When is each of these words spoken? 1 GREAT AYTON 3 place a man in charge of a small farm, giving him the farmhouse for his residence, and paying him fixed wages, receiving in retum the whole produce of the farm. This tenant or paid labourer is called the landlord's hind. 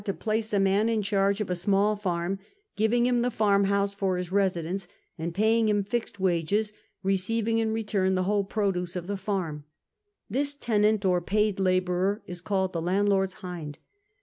1 0.01 0.03
GREAT 0.03 0.13
AYTON 0.13 0.17
3 0.19 0.23
place 0.23 0.53
a 0.53 0.59
man 0.59 0.89
in 0.89 1.03
charge 1.03 1.41
of 1.41 1.49
a 1.51 1.55
small 1.55 1.95
farm, 1.95 2.39
giving 2.75 3.05
him 3.05 3.21
the 3.21 3.29
farmhouse 3.29 3.93
for 3.93 4.17
his 4.17 4.31
residence, 4.31 4.87
and 5.15 5.31
paying 5.35 5.69
him 5.69 5.83
fixed 5.83 6.19
wages, 6.19 6.73
receiving 7.03 7.59
in 7.59 7.71
retum 7.71 8.15
the 8.15 8.23
whole 8.23 8.43
produce 8.43 8.95
of 8.95 9.05
the 9.05 9.15
farm. 9.15 9.63
This 10.27 10.55
tenant 10.55 11.05
or 11.05 11.21
paid 11.21 11.59
labourer 11.59 12.23
is 12.25 12.41
called 12.41 12.73
the 12.73 12.81
landlord's 12.81 13.33
hind. 13.45 13.77